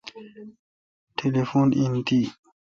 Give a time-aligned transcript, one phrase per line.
[1.17, 2.19] ٹلیفون این تی۔